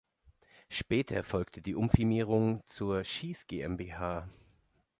Später 0.69 1.13
erfolgte 1.15 1.61
die 1.61 1.75
Umfirmierung 1.75 2.65
zur 2.65 3.03
Schiess 3.03 3.45
GmbH. 3.45 4.27